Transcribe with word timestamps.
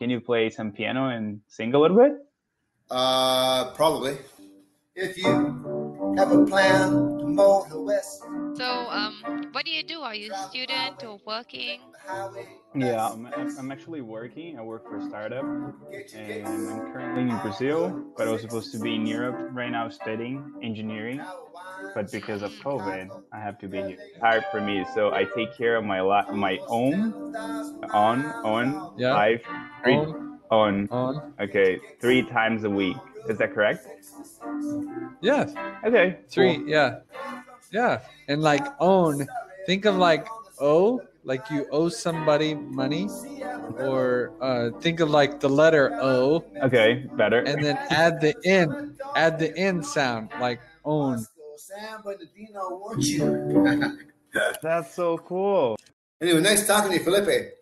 Can 0.00 0.08
you 0.08 0.20
play 0.22 0.48
some 0.48 0.72
piano 0.72 1.08
and 1.10 1.42
sing 1.46 1.74
a 1.74 1.78
little 1.78 1.98
bit? 1.98 2.12
Uh, 2.90 3.70
probably. 3.72 4.16
If 4.94 5.18
you 5.18 6.14
have 6.16 6.32
a 6.32 6.46
plan 6.46 6.88
to 7.18 7.26
mow 7.26 7.66
the 7.68 7.78
west, 7.78 8.22
So, 8.56 8.64
um, 8.64 9.50
what 9.52 9.66
do 9.66 9.70
you 9.70 9.82
do? 9.82 10.00
Are 10.00 10.14
you 10.14 10.32
a 10.32 10.48
student 10.48 11.04
or 11.04 11.20
working? 11.26 11.80
Yeah, 12.74 13.08
I'm, 13.12 13.26
I'm 13.26 13.58
I'm 13.58 13.70
actually 13.70 14.00
working. 14.00 14.58
I 14.58 14.62
work 14.62 14.88
for 14.88 14.96
a 14.96 15.04
startup, 15.08 15.44
and 15.44 16.46
I'm 16.48 16.92
currently 16.92 17.28
in 17.28 17.38
Brazil, 17.44 17.92
but 18.16 18.26
I 18.26 18.30
was 18.30 18.40
supposed 18.40 18.72
to 18.72 18.78
be 18.80 18.94
in 18.94 19.06
Europe 19.06 19.36
right 19.52 19.70
now 19.70 19.90
studying 19.90 20.40
engineering. 20.62 21.20
But 21.94 22.10
because 22.12 22.42
of 22.42 22.52
COVID, 22.62 23.10
I 23.32 23.38
have 23.40 23.58
to 23.60 23.68
be 23.68 23.78
here. 23.82 23.98
Hard 24.20 24.44
for 24.50 24.60
me, 24.60 24.84
so 24.94 25.12
I 25.12 25.24
take 25.24 25.56
care 25.56 25.76
of 25.76 25.84
my 25.84 26.00
la- 26.00 26.30
my 26.32 26.58
own 26.68 27.34
on 27.92 28.26
on 28.44 28.92
Yeah. 28.96 29.14
life 29.14 29.42
three 29.82 29.96
On, 29.96 30.38
on 30.50 30.88
on. 30.90 31.32
okay 31.40 31.80
three 32.00 32.22
times 32.22 32.64
a 32.64 32.70
week. 32.70 32.96
Is 33.28 33.38
that 33.38 33.52
correct? 33.54 33.86
Yes. 35.20 35.52
Okay, 35.84 36.18
Three. 36.28 36.56
cool. 36.56 36.68
Yeah. 36.68 37.00
Yeah. 37.70 38.00
And 38.28 38.42
like 38.42 38.64
own, 38.80 39.26
think 39.66 39.84
of 39.84 39.96
like 39.96 40.26
owe, 40.60 41.00
like 41.24 41.50
you 41.50 41.66
owe 41.70 41.88
somebody 41.88 42.54
money, 42.54 43.08
or 43.78 44.32
uh, 44.40 44.70
think 44.80 45.00
of 45.00 45.10
like 45.10 45.40
the 45.40 45.48
letter 45.48 45.92
O, 46.00 46.44
Okay, 46.62 47.04
better. 47.16 47.40
and 47.40 47.62
then 47.62 47.76
add 47.90 48.20
the 48.20 48.34
in, 48.44 48.96
add 49.14 49.38
the 49.38 49.52
in 49.54 49.82
sound, 49.82 50.30
like 50.40 50.60
own. 50.84 51.24
San 51.70 52.02
Bernardino 52.02 52.80
wants 52.80 53.08
you. 53.14 53.62
That's 54.60 54.94
so 54.94 55.18
cool. 55.18 55.76
anyway, 56.20 56.40
nice 56.40 56.66
talking 56.66 56.90
to 56.90 56.96
you, 56.96 57.04
Felipe. 57.04 57.60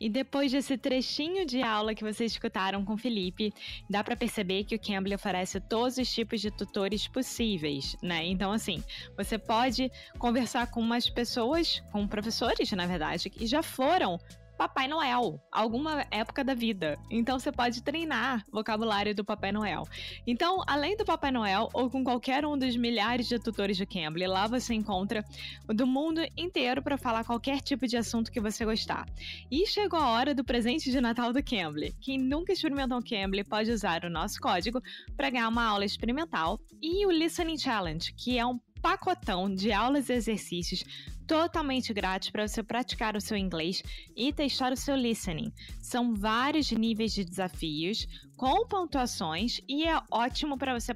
E 0.00 0.08
depois 0.08 0.50
desse 0.50 0.78
trechinho 0.78 1.44
de 1.44 1.62
aula 1.62 1.94
que 1.94 2.02
vocês 2.02 2.32
escutaram 2.32 2.82
com 2.86 2.94
o 2.94 2.96
Felipe, 2.96 3.52
dá 3.88 4.02
para 4.02 4.16
perceber 4.16 4.64
que 4.64 4.74
o 4.74 4.80
Cambly 4.80 5.14
oferece 5.14 5.60
todos 5.60 5.98
os 5.98 6.10
tipos 6.10 6.40
de 6.40 6.50
tutores 6.50 7.06
possíveis, 7.06 7.94
né? 8.02 8.24
Então, 8.24 8.50
assim, 8.50 8.82
você 9.14 9.36
pode 9.36 9.92
conversar 10.18 10.70
com 10.70 10.80
umas 10.80 11.10
pessoas, 11.10 11.82
com 11.92 12.08
professores, 12.08 12.72
na 12.72 12.86
verdade, 12.86 13.28
que 13.28 13.46
já 13.46 13.62
foram 13.62 14.18
Papai 14.60 14.86
Noel, 14.86 15.40
alguma 15.50 16.04
época 16.10 16.44
da 16.44 16.52
vida. 16.52 16.98
Então, 17.10 17.38
você 17.38 17.50
pode 17.50 17.82
treinar 17.82 18.44
vocabulário 18.52 19.14
do 19.14 19.24
Papai 19.24 19.50
Noel. 19.50 19.84
Então, 20.26 20.62
além 20.66 20.98
do 20.98 21.02
Papai 21.02 21.30
Noel, 21.30 21.70
ou 21.72 21.88
com 21.88 22.04
qualquer 22.04 22.44
um 22.44 22.58
dos 22.58 22.76
milhares 22.76 23.26
de 23.26 23.38
tutores 23.38 23.78
do 23.78 23.86
Cambly, 23.86 24.26
lá 24.26 24.46
você 24.46 24.74
encontra 24.74 25.24
do 25.66 25.86
mundo 25.86 26.20
inteiro 26.36 26.82
para 26.82 26.98
falar 26.98 27.24
qualquer 27.24 27.62
tipo 27.62 27.86
de 27.86 27.96
assunto 27.96 28.30
que 28.30 28.38
você 28.38 28.62
gostar. 28.66 29.06
E 29.50 29.66
chegou 29.66 29.98
a 29.98 30.10
hora 30.10 30.34
do 30.34 30.44
presente 30.44 30.90
de 30.90 31.00
Natal 31.00 31.32
do 31.32 31.42
Cambly. 31.42 31.94
Quem 31.98 32.18
nunca 32.18 32.52
experimentou 32.52 32.98
o 32.98 33.02
Cambly 33.02 33.42
pode 33.42 33.70
usar 33.70 34.04
o 34.04 34.10
nosso 34.10 34.38
código 34.38 34.82
para 35.16 35.30
ganhar 35.30 35.48
uma 35.48 35.64
aula 35.64 35.86
experimental 35.86 36.60
e 36.82 37.06
o 37.06 37.10
Listening 37.10 37.56
Challenge, 37.56 38.12
que 38.12 38.38
é 38.38 38.44
um 38.44 38.60
pacotão 38.80 39.52
de 39.52 39.72
aulas 39.72 40.08
e 40.08 40.14
exercícios 40.14 40.84
totalmente 41.26 41.94
grátis 41.94 42.30
para 42.30 42.48
você 42.48 42.60
praticar 42.60 43.14
o 43.14 43.20
seu 43.20 43.36
inglês 43.36 43.82
e 44.16 44.32
testar 44.32 44.72
o 44.72 44.76
seu 44.76 44.96
listening. 44.96 45.52
São 45.80 46.12
vários 46.12 46.72
níveis 46.72 47.12
de 47.12 47.24
desafios 47.24 48.06
com 48.36 48.66
pontuações 48.66 49.60
e 49.68 49.84
é 49.84 50.00
ótimo 50.10 50.58
para 50.58 50.78
você 50.78 50.92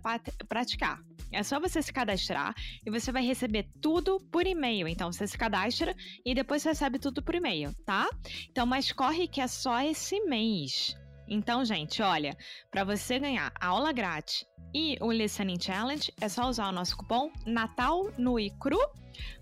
praticar. 0.48 1.00
É 1.30 1.42
só 1.42 1.60
você 1.60 1.82
se 1.82 1.92
cadastrar 1.92 2.54
e 2.84 2.90
você 2.90 3.12
vai 3.12 3.24
receber 3.24 3.68
tudo 3.80 4.18
por 4.32 4.46
e-mail. 4.46 4.88
Então 4.88 5.12
você 5.12 5.26
se 5.26 5.38
cadastra 5.38 5.94
e 6.24 6.34
depois 6.34 6.64
recebe 6.64 6.98
tudo 6.98 7.22
por 7.22 7.34
e-mail, 7.34 7.72
tá? 7.84 8.08
Então, 8.50 8.66
mas 8.66 8.90
corre 8.92 9.28
que 9.28 9.40
é 9.40 9.46
só 9.46 9.80
esse 9.82 10.20
mês. 10.22 10.96
Então, 11.26 11.64
gente, 11.64 12.02
olha, 12.02 12.36
para 12.70 12.84
você 12.84 13.18
ganhar 13.18 13.52
a 13.58 13.68
aula 13.68 13.92
grátis 13.92 14.44
e 14.74 14.96
o 15.00 15.10
Listening 15.10 15.60
Challenge, 15.60 16.12
é 16.20 16.28
só 16.28 16.48
usar 16.48 16.68
o 16.68 16.72
nosso 16.72 16.96
cupom 16.96 17.30
Natal 17.46 18.10
no 18.18 18.38
Icru 18.38 18.78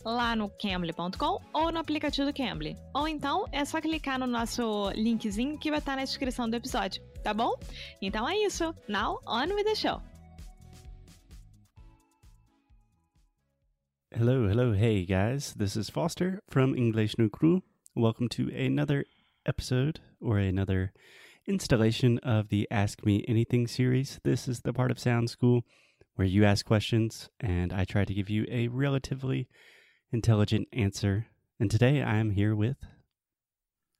lá 0.04 0.36
no 0.36 0.50
cambly.com 0.50 1.40
ou 1.52 1.72
no 1.72 1.78
aplicativo 1.78 2.30
do 2.30 2.36
Cambly. 2.36 2.76
Ou 2.94 3.08
então 3.08 3.46
é 3.50 3.64
só 3.64 3.80
clicar 3.80 4.18
no 4.18 4.26
nosso 4.26 4.90
linkzinho 4.94 5.58
que 5.58 5.70
vai 5.70 5.78
estar 5.78 5.96
na 5.96 6.04
descrição 6.04 6.48
do 6.48 6.56
episódio, 6.56 7.02
tá 7.22 7.32
bom? 7.32 7.54
Então 8.00 8.28
é 8.28 8.36
isso. 8.36 8.74
Now 8.88 9.20
on 9.26 9.54
with 9.54 9.64
the 9.64 9.74
show. 9.74 10.00
Hello, 14.14 14.46
hello, 14.46 14.74
hey 14.74 15.06
guys. 15.06 15.54
This 15.54 15.74
is 15.74 15.88
Foster 15.88 16.42
from 16.50 16.76
English 16.76 17.16
No 17.18 17.30
Crew. 17.30 17.62
Welcome 17.96 18.28
to 18.30 18.50
another 18.54 19.06
episode 19.46 20.00
or 20.20 20.38
another 20.38 20.92
installation 21.46 22.18
of 22.18 22.48
the 22.48 22.68
Ask 22.70 23.04
Me 23.04 23.24
Anything 23.26 23.66
series. 23.66 24.20
This 24.22 24.46
is 24.46 24.60
the 24.60 24.72
part 24.72 24.90
of 24.90 24.98
Sound 24.98 25.30
School 25.30 25.64
where 26.14 26.26
you 26.26 26.44
ask 26.44 26.64
questions 26.64 27.30
and 27.40 27.72
I 27.72 27.84
try 27.84 28.04
to 28.04 28.14
give 28.14 28.30
you 28.30 28.46
a 28.50 28.68
relatively 28.68 29.48
intelligent 30.12 30.68
answer. 30.72 31.26
And 31.58 31.70
today 31.70 32.02
I 32.02 32.16
am 32.16 32.30
here 32.30 32.54
with 32.54 32.76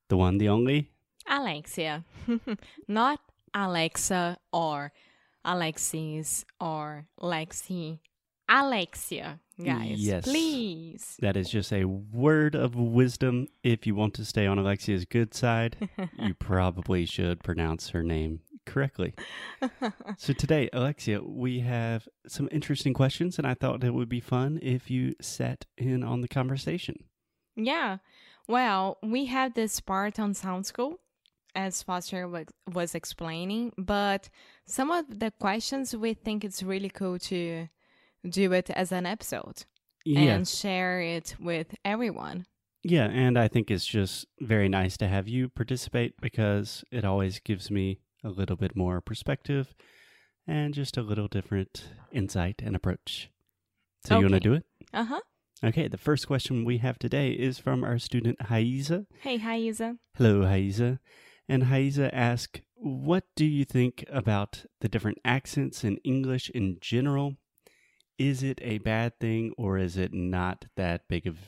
the 0.09 0.17
one, 0.17 0.39
the 0.39 0.49
only. 0.49 0.91
Alexia. 1.27 2.05
Not 2.89 3.21
Alexa 3.55 4.39
or 4.53 4.93
Alexis 5.45 6.45
or 6.61 7.07
Lexi. 7.21 7.99
Alexia, 8.49 9.41
guys. 9.65 9.99
Yes. 9.99 10.25
Please. 10.25 11.17
That 11.21 11.37
is 11.37 11.49
just 11.51 11.73
a 11.73 11.85
word 11.85 12.55
of 12.55 12.75
wisdom. 12.75 13.49
If 13.63 13.87
you 13.87 13.95
want 13.95 14.15
to 14.15 14.25
stay 14.25 14.47
on 14.47 14.59
Alexia's 14.59 15.05
good 15.05 15.35
side, 15.35 15.89
you 16.19 16.35
probably 16.35 17.07
should 17.07 17.43
pronounce 17.43 17.91
her 17.91 18.03
name 18.03 18.41
correctly. 18.67 19.15
So 20.19 20.33
today, 20.33 20.69
Alexia, 20.73 21.21
we 21.23 21.61
have 21.61 22.07
some 22.29 22.49
interesting 22.53 22.93
questions, 22.95 23.39
and 23.39 23.47
I 23.47 23.55
thought 23.55 23.83
it 23.85 23.95
would 23.95 24.09
be 24.09 24.21
fun 24.21 24.59
if 24.63 24.91
you 24.91 25.15
sat 25.21 25.65
in 25.77 26.03
on 26.05 26.21
the 26.21 26.29
conversation. 26.29 27.05
yeah. 27.57 27.99
Well, 28.49 28.99
we 29.03 29.27
have 29.27 29.55
this 29.55 29.81
part 29.81 30.19
on 30.19 30.35
Sound 30.35 30.67
School, 30.67 30.99
as 31.55 31.83
Foster 31.83 32.29
was 32.73 32.95
explaining, 32.95 33.73
but 33.79 34.29
some 34.67 34.91
of 34.91 35.21
the 35.21 35.31
questions 35.31 35.95
we 35.97 36.13
think 36.15 36.45
it's 36.45 36.63
really 36.63 36.91
cool 36.91 37.19
to 37.21 37.69
do 38.29 38.53
it 38.53 38.71
as 38.71 38.93
an 38.93 39.07
episode 39.07 39.65
Yeah, 40.05 40.35
and 40.35 40.47
share 40.49 41.01
it 41.01 41.37
with 41.41 41.75
everyone. 41.85 42.47
yeah, 42.83 43.07
and 43.07 43.39
I 43.39 43.49
think 43.49 43.71
it's 43.71 43.87
just 43.87 44.27
very 44.41 44.69
nice 44.69 44.97
to 44.99 45.09
have 45.09 45.29
you 45.29 45.49
participate 45.49 46.21
because 46.21 46.85
it 46.91 47.05
always 47.05 47.41
gives 47.41 47.71
me 47.71 48.01
a 48.25 48.29
little 48.31 48.57
bit 48.57 48.75
more 48.77 49.01
perspective 49.01 49.75
and 50.47 50.75
just 50.75 50.97
a 50.97 51.03
little 51.03 51.29
different 51.29 51.85
insight 52.13 52.63
and 52.65 52.75
approach. 52.77 53.31
So 54.07 54.19
you 54.19 54.25
want 54.25 54.35
to 54.35 54.41
do 54.41 54.55
it? 54.55 54.65
Uh 54.93 55.05
huh. 55.05 55.21
Okay, 55.65 55.87
the 55.87 55.99
first 55.99 56.27
question 56.27 56.65
we 56.65 56.79
have 56.79 56.99
today 56.99 57.31
is 57.31 57.59
from 57.61 57.85
our 57.85 57.99
student 58.01 58.39
Haiza. 58.41 59.07
Hey, 59.21 59.39
hi, 59.39 59.59
Isa. 59.59 59.97
Hello, 60.17 60.41
Haiza. 60.43 60.99
And 61.49 61.65
Haiza 61.65 62.11
asks, 62.13 62.61
What 62.75 63.25
do 63.37 63.45
you 63.45 63.65
think 63.65 64.05
about 64.11 64.65
the 64.81 64.89
different 64.89 65.19
accents 65.25 65.85
in 65.85 65.99
English 65.99 66.51
in 66.51 66.79
general? 66.81 67.37
Is 68.19 68.43
it 68.43 68.59
a 68.63 68.79
bad 68.79 69.19
thing 69.19 69.53
or 69.57 69.79
is 69.79 69.97
it 69.97 70.13
not 70.13 70.67
that 70.77 71.09
big 71.09 71.27
of 71.27 71.39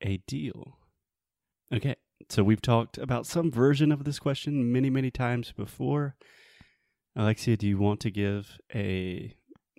a 0.00 0.18
deal? 0.26 0.78
Okay, 1.74 1.96
so 2.28 2.42
we've 2.42 2.62
talked 2.62 2.98
about 2.98 3.26
some 3.26 3.50
version 3.50 3.92
of 3.92 4.04
this 4.04 4.18
question 4.18 4.72
many, 4.72 4.90
many 4.90 5.10
times 5.10 5.52
before. 5.52 6.16
Alexia, 7.16 7.56
do 7.56 7.66
you 7.66 7.78
want 7.78 8.00
to 8.00 8.10
give 8.10 8.58
a 8.74 9.34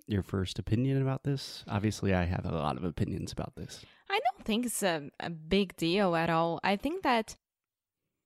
your 0.06 0.22
first 0.22 0.58
opinion 0.58 1.00
about 1.00 1.24
this? 1.24 1.64
Obviously, 1.68 2.14
I 2.14 2.24
have 2.24 2.44
a 2.44 2.54
lot 2.54 2.76
of 2.76 2.84
opinions 2.84 3.32
about 3.32 3.54
this. 3.56 3.84
I 4.10 4.20
don't 4.30 4.44
think 4.44 4.66
it's 4.66 4.82
a, 4.82 5.10
a 5.20 5.30
big 5.30 5.76
deal 5.76 6.14
at 6.14 6.30
all. 6.30 6.60
I 6.62 6.76
think 6.76 7.02
that, 7.02 7.36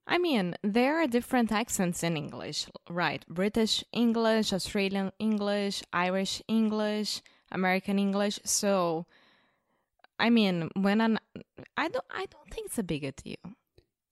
I 0.06 0.18
mean, 0.18 0.56
there 0.62 1.00
are 1.00 1.06
different 1.06 1.52
accents 1.52 2.02
in 2.02 2.16
English, 2.16 2.66
right? 2.90 3.24
British 3.28 3.84
English, 3.92 4.52
Australian 4.52 5.12
English, 5.18 5.82
Irish 5.92 6.42
English, 6.48 7.22
American 7.50 7.98
English. 7.98 8.40
So, 8.44 9.06
I 10.18 10.30
mean, 10.30 10.70
when 10.74 11.00
I'm, 11.00 11.18
I 11.76 11.88
don't, 11.88 12.04
I 12.10 12.26
don't 12.26 12.50
think 12.50 12.66
it's 12.66 12.78
a 12.78 12.82
big 12.82 13.14
deal. 13.16 13.36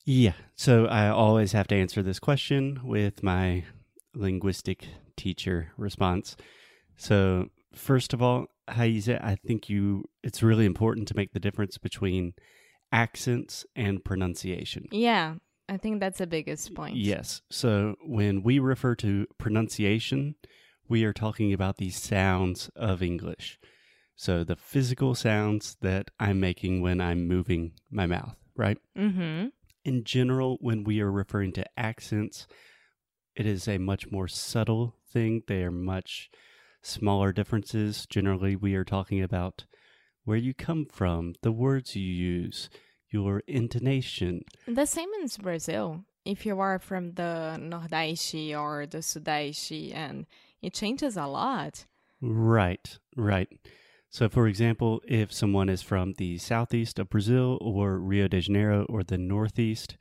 Yeah. 0.04 0.34
So 0.54 0.86
I 0.86 1.08
always 1.08 1.52
have 1.52 1.66
to 1.68 1.74
answer 1.74 2.02
this 2.02 2.20
question 2.20 2.80
with 2.84 3.22
my 3.22 3.64
linguistic 4.14 4.86
teacher 5.16 5.72
response. 5.76 6.36
So 6.96 7.48
first 7.74 8.12
of 8.12 8.22
all, 8.22 8.46
Haize, 8.70 9.08
I 9.08 9.36
think 9.46 9.68
you 9.68 10.04
it's 10.22 10.42
really 10.42 10.64
important 10.64 11.08
to 11.08 11.16
make 11.16 11.32
the 11.32 11.40
difference 11.40 11.78
between 11.78 12.34
accents 12.92 13.66
and 13.74 14.04
pronunciation. 14.04 14.86
Yeah, 14.90 15.34
I 15.68 15.76
think 15.76 16.00
that's 16.00 16.18
the 16.18 16.26
biggest 16.26 16.74
point. 16.74 16.96
Yes. 16.96 17.42
So 17.50 17.96
when 18.04 18.42
we 18.42 18.58
refer 18.58 18.94
to 18.96 19.26
pronunciation, 19.38 20.36
we 20.88 21.04
are 21.04 21.12
talking 21.12 21.52
about 21.52 21.76
the 21.78 21.90
sounds 21.90 22.70
of 22.76 23.02
English. 23.02 23.58
So 24.14 24.44
the 24.44 24.56
physical 24.56 25.14
sounds 25.14 25.76
that 25.82 26.10
I'm 26.18 26.40
making 26.40 26.80
when 26.80 27.00
I'm 27.00 27.26
moving 27.28 27.72
my 27.90 28.06
mouth, 28.06 28.36
right? 28.56 28.78
Mm-hmm. 28.96 29.48
in 29.84 30.02
general, 30.04 30.58
when 30.60 30.82
we 30.82 31.00
are 31.00 31.12
referring 31.12 31.52
to 31.52 31.64
accents, 31.78 32.46
it 33.36 33.46
is 33.46 33.68
a 33.68 33.78
much 33.78 34.10
more 34.10 34.26
subtle 34.26 34.96
thing. 35.12 35.42
They 35.46 35.62
are 35.62 35.70
much 35.70 36.28
smaller 36.82 37.32
differences. 37.32 38.06
Generally, 38.06 38.56
we 38.56 38.74
are 38.74 38.84
talking 38.84 39.22
about 39.22 39.64
where 40.24 40.36
you 40.36 40.54
come 40.54 40.86
from, 40.86 41.34
the 41.42 41.52
words 41.52 41.94
you 41.94 42.02
use, 42.02 42.68
your 43.10 43.42
intonation. 43.46 44.42
The 44.66 44.86
same 44.86 45.08
in 45.20 45.28
Brazil. 45.40 46.04
If 46.24 46.44
you 46.44 46.58
are 46.58 46.80
from 46.80 47.12
the 47.12 47.56
Nordeste 47.60 48.58
or 48.58 48.86
the 48.86 48.98
Sudeste, 48.98 49.94
and 49.94 50.26
it 50.62 50.74
changes 50.74 51.16
a 51.16 51.26
lot. 51.26 51.86
Right, 52.20 52.98
right. 53.16 53.48
So, 54.08 54.28
for 54.28 54.46
example, 54.46 55.02
if 55.06 55.32
someone 55.32 55.68
is 55.68 55.82
from 55.82 56.14
the 56.14 56.38
southeast 56.38 56.98
of 56.98 57.10
Brazil 57.10 57.58
or 57.60 57.98
Rio 57.98 58.28
de 58.28 58.40
Janeiro 58.40 58.86
or 58.88 59.02
the 59.02 59.18
northeast, 59.18 59.96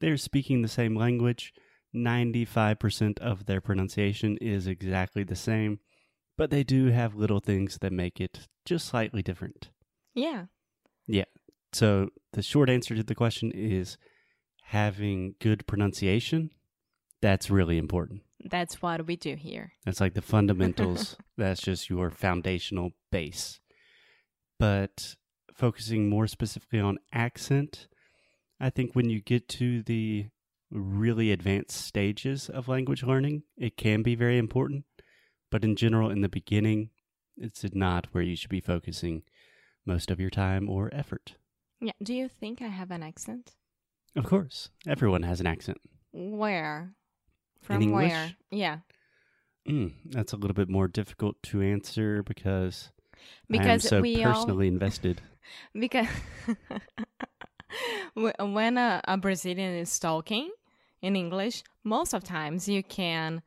they're 0.00 0.16
speaking 0.16 0.62
the 0.62 0.68
same 0.68 0.96
language. 0.96 1.52
95% 1.94 3.18
of 3.18 3.46
their 3.46 3.60
pronunciation 3.60 4.38
is 4.38 4.66
exactly 4.66 5.22
the 5.24 5.36
same, 5.36 5.78
but 6.38 6.50
they 6.50 6.64
do 6.64 6.86
have 6.86 7.14
little 7.14 7.40
things 7.40 7.78
that 7.82 7.92
make 7.92 8.20
it 8.20 8.48
just 8.64 8.86
slightly 8.86 9.22
different. 9.22 9.68
Yeah. 10.14 10.46
Yeah. 11.06 11.26
So, 11.72 12.08
the 12.32 12.42
short 12.42 12.70
answer 12.70 12.96
to 12.96 13.02
the 13.02 13.14
question 13.14 13.52
is 13.54 13.96
having 14.64 15.34
good 15.38 15.66
pronunciation. 15.66 16.50
That's 17.20 17.50
really 17.50 17.78
important. 17.78 18.22
That's 18.44 18.82
what 18.82 19.06
we 19.06 19.16
do 19.16 19.36
here. 19.36 19.72
That's 19.84 20.00
like 20.00 20.14
the 20.14 20.22
fundamentals. 20.22 21.16
That's 21.36 21.60
just 21.60 21.88
your 21.88 22.10
foundational 22.10 22.90
base. 23.10 23.60
But 24.58 25.16
focusing 25.54 26.08
more 26.08 26.26
specifically 26.26 26.80
on 26.80 26.98
accent, 27.12 27.88
I 28.60 28.70
think 28.70 28.94
when 28.94 29.10
you 29.10 29.20
get 29.20 29.48
to 29.50 29.82
the 29.82 30.26
really 30.70 31.30
advanced 31.30 31.76
stages 31.76 32.48
of 32.48 32.68
language 32.68 33.02
learning, 33.02 33.42
it 33.56 33.76
can 33.76 34.02
be 34.02 34.14
very 34.14 34.38
important. 34.38 34.84
But 35.50 35.64
in 35.64 35.76
general, 35.76 36.10
in 36.10 36.22
the 36.22 36.28
beginning, 36.28 36.90
it's 37.36 37.64
not 37.74 38.06
where 38.12 38.22
you 38.22 38.36
should 38.36 38.50
be 38.50 38.60
focusing 38.60 39.22
most 39.84 40.10
of 40.10 40.20
your 40.20 40.30
time 40.30 40.68
or 40.68 40.90
effort. 40.92 41.34
Yeah. 41.80 41.92
Do 42.02 42.14
you 42.14 42.28
think 42.28 42.62
I 42.62 42.68
have 42.68 42.90
an 42.90 43.02
accent? 43.02 43.52
Of 44.14 44.24
course, 44.24 44.70
everyone 44.86 45.22
has 45.22 45.40
an 45.40 45.46
accent. 45.46 45.78
Where? 46.12 46.94
From 47.62 47.82
English? 47.82 48.10
where? 48.12 48.32
Yeah. 48.50 48.78
Mm, 49.68 49.92
that's 50.06 50.32
a 50.32 50.36
little 50.36 50.54
bit 50.54 50.68
more 50.68 50.88
difficult 50.88 51.40
to 51.44 51.62
answer 51.62 52.22
because 52.22 52.90
Because 53.48 53.88
so 53.88 54.00
we 54.00 54.24
all 54.24 54.32
personally 54.32 54.66
invested. 54.66 55.22
because 55.78 56.08
when 58.14 58.78
a, 58.78 59.00
a 59.06 59.16
Brazilian 59.16 59.74
is 59.76 59.98
talking 59.98 60.50
in 61.00 61.16
English, 61.16 61.62
most 61.84 62.12
of 62.12 62.24
times 62.24 62.68
you 62.68 62.82
can 62.82 63.42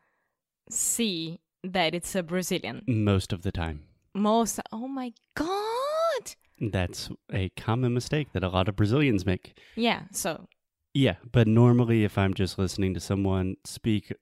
see 0.70 1.42
that 1.64 1.94
it's 1.94 2.16
a 2.16 2.24
Brazilian. 2.24 2.84
Most 2.88 3.34
of 3.34 3.42
the 3.42 3.52
time. 3.52 3.84
Most. 4.14 4.60
Oh 4.72 4.88
my 4.88 5.12
god. 5.36 6.36
That's 6.60 7.10
a 7.34 7.50
common 7.50 7.94
mistake 7.94 8.30
that 8.32 8.44
a 8.44 8.48
lot 8.50 8.70
of 8.70 8.78
Brazilians 8.78 9.26
make. 9.26 9.60
Yeah. 9.76 10.04
So 10.12 10.48
Yeah, 10.96 11.16
but 11.30 11.46
normally 11.46 12.06
if 12.06 12.18
I'm 12.18 12.34
just 12.34 12.58
listening 12.58 12.94
to 12.94 13.02
someone 13.02 13.58
speak 13.66 14.14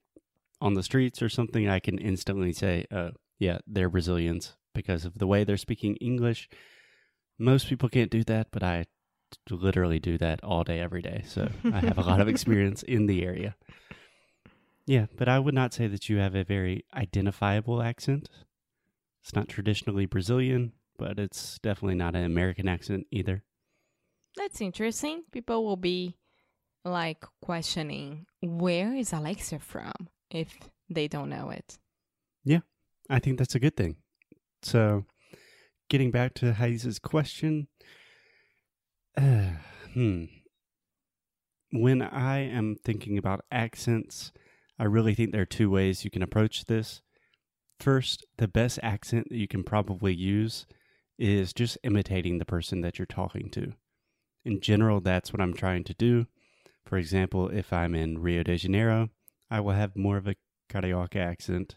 on 0.60 0.74
the 0.74 0.82
streets 0.82 1.22
or 1.22 1.28
something, 1.28 1.68
I 1.68 1.78
can 1.78 1.98
instantly 1.98 2.52
say, 2.52 2.84
uh, 2.90 3.10
yeah, 3.38 3.58
they're 3.64 3.88
Brazilians 3.88 4.56
because 4.74 5.04
of 5.04 5.18
the 5.18 5.28
way 5.28 5.44
they're 5.44 5.56
speaking 5.56 5.94
English. 5.96 6.48
Most 7.38 7.68
people 7.68 7.88
can't 7.88 8.10
do 8.10 8.24
that, 8.24 8.48
but 8.50 8.64
I 8.64 8.86
literally 9.48 10.00
do 10.00 10.18
that 10.18 10.42
all 10.42 10.64
day, 10.64 10.80
every 10.80 11.00
day. 11.00 11.22
So 11.24 11.48
I 11.72 11.78
have 11.78 11.96
a 11.96 12.02
lot 12.02 12.20
of 12.20 12.26
experience 12.34 12.82
in 12.82 13.06
the 13.06 13.24
area. 13.24 13.54
Yeah, 14.84 15.06
but 15.16 15.28
I 15.28 15.38
would 15.38 15.54
not 15.54 15.72
say 15.72 15.86
that 15.86 16.08
you 16.08 16.16
have 16.16 16.34
a 16.34 16.42
very 16.42 16.84
identifiable 16.92 17.82
accent. 17.82 18.28
It's 19.22 19.32
not 19.32 19.48
traditionally 19.48 20.06
Brazilian, 20.06 20.72
but 20.98 21.20
it's 21.20 21.60
definitely 21.60 21.94
not 21.94 22.16
an 22.16 22.24
American 22.24 22.66
accent 22.66 23.06
either. 23.12 23.44
that's 24.36 24.60
interesting. 24.60 25.22
People 25.30 25.64
will 25.64 25.76
be 25.76 26.16
like 26.84 27.24
questioning 27.40 28.26
where 28.42 28.94
is 28.94 29.12
Alexia 29.12 29.58
from 29.58 29.92
if 30.30 30.58
they 30.90 31.08
don't 31.08 31.30
know 31.30 31.50
it. 31.50 31.78
Yeah, 32.44 32.60
I 33.08 33.18
think 33.18 33.38
that's 33.38 33.54
a 33.54 33.60
good 33.60 33.76
thing. 33.76 33.96
So, 34.62 35.04
getting 35.88 36.10
back 36.10 36.34
to 36.34 36.54
Heise's 36.54 36.98
question, 36.98 37.68
uh, 39.16 39.52
hmm. 39.94 40.24
When 41.76 42.02
I 42.02 42.38
am 42.38 42.76
thinking 42.84 43.18
about 43.18 43.44
accents, 43.50 44.30
I 44.78 44.84
really 44.84 45.14
think 45.14 45.32
there 45.32 45.42
are 45.42 45.46
two 45.46 45.68
ways 45.68 46.04
you 46.04 46.10
can 46.10 46.22
approach 46.22 46.66
this. 46.66 47.02
First, 47.80 48.24
the 48.38 48.46
best 48.46 48.78
accent 48.80 49.28
that 49.30 49.36
you 49.36 49.48
can 49.48 49.64
probably 49.64 50.14
use 50.14 50.66
is 51.18 51.52
just 51.52 51.78
imitating 51.82 52.38
the 52.38 52.44
person 52.44 52.80
that 52.82 52.98
you're 52.98 53.06
talking 53.06 53.50
to. 53.50 53.72
In 54.44 54.60
general, 54.60 55.00
that's 55.00 55.32
what 55.32 55.40
I'm 55.40 55.54
trying 55.54 55.82
to 55.84 55.94
do. 55.94 56.26
For 56.84 56.98
example, 56.98 57.48
if 57.48 57.72
I'm 57.72 57.94
in 57.94 58.18
Rio 58.18 58.42
de 58.42 58.56
Janeiro, 58.56 59.10
I 59.50 59.60
will 59.60 59.72
have 59.72 59.96
more 59.96 60.16
of 60.16 60.26
a 60.26 60.36
Carioca 60.70 61.16
accent. 61.16 61.76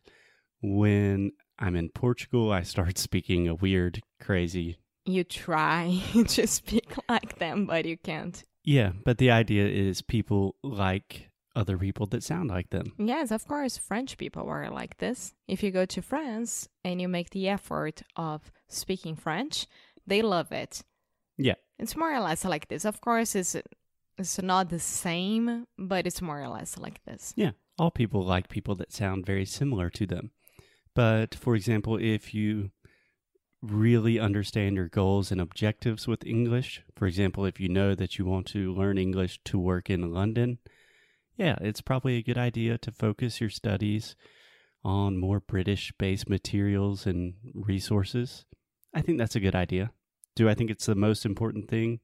When 0.61 1.31
I'm 1.59 1.75
in 1.75 1.89
Portugal, 1.89 2.51
I 2.51 2.63
start 2.63 2.97
speaking 2.97 3.47
a 3.47 3.55
weird, 3.55 4.01
crazy. 4.19 4.77
You 5.05 5.23
try 5.23 6.01
to 6.27 6.47
speak 6.47 6.93
like 7.07 7.39
them, 7.39 7.65
but 7.65 7.85
you 7.85 7.97
can't. 7.97 8.43
Yeah, 8.63 8.91
but 9.05 9.17
the 9.17 9.31
idea 9.31 9.65
is 9.65 10.01
people 10.01 10.55
like 10.61 11.29
other 11.55 11.77
people 11.77 12.05
that 12.07 12.21
sound 12.21 12.49
like 12.49 12.69
them. 12.69 12.93
Yes, 12.99 13.31
of 13.31 13.47
course, 13.47 13.77
French 13.77 14.17
people 14.17 14.47
are 14.47 14.69
like 14.69 14.97
this. 14.97 15.33
If 15.47 15.63
you 15.63 15.71
go 15.71 15.85
to 15.85 16.01
France 16.01 16.67
and 16.83 17.01
you 17.01 17.07
make 17.07 17.31
the 17.31 17.47
effort 17.47 18.03
of 18.15 18.51
speaking 18.67 19.15
French, 19.15 19.67
they 20.05 20.21
love 20.21 20.51
it. 20.51 20.83
Yeah. 21.37 21.55
It's 21.79 21.95
more 21.95 22.13
or 22.13 22.19
less 22.19 22.43
like 22.45 22.67
this. 22.67 22.85
Of 22.85 23.01
course, 23.01 23.35
it's 23.35 23.55
it's 24.17 24.41
not 24.41 24.69
the 24.69 24.79
same, 24.79 25.65
but 25.77 26.07
it's 26.07 26.21
more 26.21 26.41
or 26.41 26.47
less 26.47 26.77
like 26.77 27.03
this. 27.05 27.33
Yeah, 27.35 27.51
all 27.77 27.91
people 27.91 28.23
like 28.23 28.49
people 28.49 28.75
that 28.75 28.91
sound 28.91 29.25
very 29.25 29.45
similar 29.45 29.89
to 29.91 30.05
them. 30.05 30.31
But 30.95 31.35
for 31.35 31.55
example, 31.55 31.97
if 32.01 32.33
you 32.33 32.71
really 33.61 34.19
understand 34.19 34.75
your 34.75 34.87
goals 34.87 35.31
and 35.31 35.39
objectives 35.39 36.07
with 36.07 36.25
English, 36.25 36.81
for 36.95 37.05
example, 37.07 37.45
if 37.45 37.59
you 37.59 37.69
know 37.69 37.95
that 37.95 38.17
you 38.17 38.25
want 38.25 38.47
to 38.47 38.73
learn 38.73 38.97
English 38.97 39.39
to 39.45 39.59
work 39.59 39.89
in 39.89 40.13
London, 40.13 40.59
yeah, 41.35 41.55
it's 41.61 41.81
probably 41.81 42.17
a 42.17 42.23
good 42.23 42.37
idea 42.37 42.77
to 42.79 42.91
focus 42.91 43.39
your 43.39 43.51
studies 43.51 44.15
on 44.83 45.17
more 45.17 45.39
British 45.39 45.93
based 45.99 46.29
materials 46.29 47.05
and 47.05 47.35
resources. 47.53 48.45
I 48.93 49.01
think 49.01 49.19
that's 49.19 49.35
a 49.35 49.39
good 49.39 49.55
idea. 49.55 49.91
Do 50.35 50.49
I 50.49 50.55
think 50.55 50.71
it's 50.71 50.85
the 50.85 50.95
most 50.95 51.25
important 51.25 51.69
thing 51.69 51.99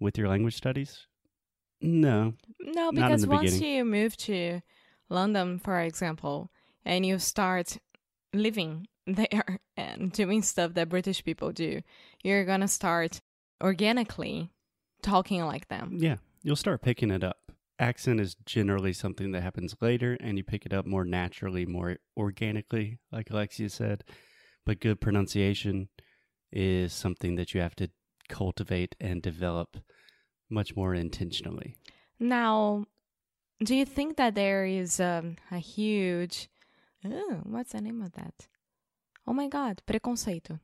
with 0.00 0.16
your 0.16 0.28
language 0.28 0.56
studies? 0.56 1.06
No. 1.80 2.34
No, 2.60 2.92
because 2.92 3.26
once 3.26 3.54
beginning. 3.54 3.76
you 3.76 3.84
move 3.84 4.16
to 4.18 4.60
London, 5.08 5.58
for 5.58 5.80
example, 5.80 6.50
and 6.84 7.04
you 7.06 7.18
start 7.18 7.78
living 8.32 8.86
there 9.06 9.60
and 9.76 10.12
doing 10.12 10.42
stuff 10.42 10.74
that 10.74 10.88
British 10.88 11.24
people 11.24 11.52
do, 11.52 11.80
you're 12.22 12.44
gonna 12.44 12.68
start 12.68 13.20
organically 13.62 14.50
talking 15.02 15.44
like 15.44 15.68
them. 15.68 15.96
Yeah, 15.98 16.16
you'll 16.42 16.56
start 16.56 16.82
picking 16.82 17.10
it 17.10 17.24
up. 17.24 17.38
Accent 17.80 18.20
is 18.20 18.34
generally 18.44 18.92
something 18.92 19.30
that 19.32 19.42
happens 19.42 19.76
later, 19.80 20.16
and 20.20 20.36
you 20.36 20.42
pick 20.42 20.66
it 20.66 20.72
up 20.72 20.84
more 20.84 21.04
naturally, 21.04 21.64
more 21.64 21.98
organically, 22.16 22.98
like 23.12 23.30
Alexia 23.30 23.70
said. 23.70 24.02
But 24.66 24.80
good 24.80 25.00
pronunciation 25.00 25.88
is 26.50 26.92
something 26.92 27.36
that 27.36 27.54
you 27.54 27.60
have 27.60 27.76
to 27.76 27.88
cultivate 28.28 28.96
and 29.00 29.22
develop 29.22 29.78
much 30.50 30.76
more 30.76 30.94
intentionally. 30.94 31.74
Now, 32.18 32.86
do 33.62 33.74
you 33.74 33.84
think 33.84 34.16
that 34.16 34.34
there 34.34 34.64
is 34.64 35.00
um, 35.00 35.36
a 35.50 35.58
huge. 35.58 36.48
Oh, 37.04 37.40
what's 37.44 37.72
the 37.72 37.80
name 37.80 38.02
of 38.02 38.12
that? 38.12 38.48
Oh 39.26 39.32
my 39.32 39.48
god, 39.48 39.82
preconceito. 39.86 40.58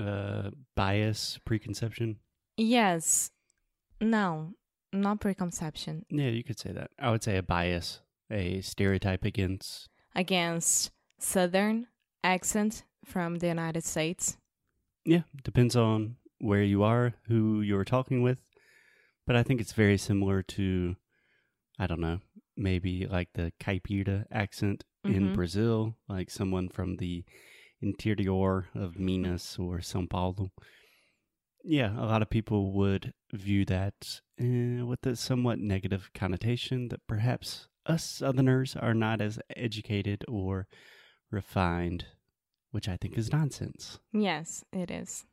Uh, 0.00 0.50
bias, 0.74 1.38
preconception. 1.44 2.18
Yes. 2.56 3.30
No, 4.00 4.54
not 4.92 5.20
preconception. 5.20 6.04
Yeah, 6.10 6.28
you 6.28 6.42
could 6.42 6.58
say 6.58 6.72
that. 6.72 6.90
I 6.98 7.10
would 7.10 7.22
say 7.22 7.36
a 7.36 7.42
bias, 7.42 8.00
a 8.30 8.60
stereotype 8.60 9.24
against. 9.24 9.88
Against 10.14 10.90
Southern 11.18 11.86
accent 12.24 12.84
from 13.04 13.36
the 13.36 13.46
United 13.46 13.84
States. 13.84 14.36
Yeah, 15.04 15.22
depends 15.44 15.76
on 15.76 16.16
where 16.40 16.62
you 16.62 16.82
are, 16.82 17.14
who 17.28 17.60
you're 17.60 17.84
talking 17.84 18.22
with. 18.22 18.40
But 19.26 19.36
I 19.36 19.42
think 19.42 19.60
it's 19.60 19.72
very 19.72 19.98
similar 19.98 20.42
to, 20.42 20.96
I 21.78 21.86
don't 21.86 22.00
know, 22.00 22.20
maybe 22.56 23.06
like 23.06 23.30
the 23.34 23.52
caipira 23.60 24.24
accent 24.30 24.84
in 25.04 25.30
Mhm. 25.30 25.34
Brazil, 25.34 25.96
like 26.08 26.30
someone 26.30 26.68
from 26.68 26.96
the 26.96 27.24
interior 27.80 28.68
of 28.74 28.98
Minas 28.98 29.58
or 29.58 29.78
São 29.78 30.08
Paulo. 30.08 30.50
Yeah, 31.64 31.98
a 31.98 32.06
lot 32.06 32.22
of 32.22 32.30
people 32.30 32.72
would 32.72 33.12
view 33.32 33.64
that 33.64 34.20
uh, 34.40 34.86
with 34.86 35.04
a 35.04 35.16
somewhat 35.16 35.58
negative 35.58 36.10
connotation 36.14 36.88
that 36.88 37.04
perhaps 37.08 37.68
us 37.84 38.04
Southerners 38.04 38.76
are 38.76 38.94
not 38.94 39.20
as 39.20 39.38
educated 39.56 40.24
or 40.28 40.68
refined, 41.30 42.06
which 42.70 42.88
I 42.88 42.96
think 42.96 43.18
is 43.18 43.32
nonsense. 43.32 43.98
Yes, 44.12 44.64
it 44.72 44.90
is. 44.90 45.26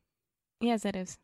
Yes, 0.59 0.85
it 0.85 0.95
is. 0.95 1.19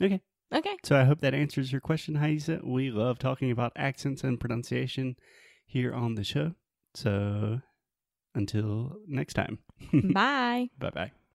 Okay. 0.00 0.20
Okay. 0.54 0.76
So 0.84 0.96
I 0.96 1.04
hope 1.04 1.20
that 1.20 1.34
answers 1.34 1.72
your 1.72 1.80
question, 1.80 2.14
Haisa. 2.14 2.62
We 2.64 2.90
love 2.90 3.18
talking 3.18 3.50
about 3.50 3.72
accents 3.76 4.22
and 4.22 4.38
pronunciation 4.38 5.16
here 5.66 5.92
on 5.92 6.14
the 6.14 6.24
show. 6.24 6.52
So 6.94 7.60
until 8.34 8.96
next 9.08 9.34
time, 9.34 9.58
Bye. 9.92 10.70
bye 10.78 10.90
bye. 10.90 11.12